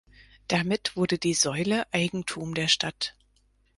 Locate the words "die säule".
1.19-1.85